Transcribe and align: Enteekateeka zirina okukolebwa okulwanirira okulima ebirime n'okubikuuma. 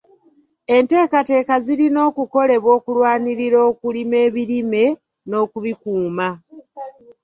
Enteekateeka 0.75 1.53
zirina 1.65 1.99
okukolebwa 2.09 2.69
okulwanirira 2.77 3.59
okulima 3.71 4.15
ebirime 4.27 4.85
n'okubikuuma. 5.29 6.27